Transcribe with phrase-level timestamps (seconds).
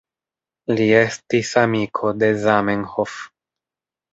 [0.79, 3.21] Li estis amiko de Zamenhof.